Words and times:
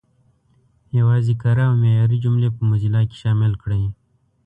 یوازې 0.99 1.33
کره 1.41 1.63
او 1.69 1.75
معیاري 1.83 2.17
جملې 2.23 2.49
په 2.55 2.61
موزیلا 2.69 3.01
کې 3.09 3.17
شامل 3.23 3.51
کړئ. 3.61 3.83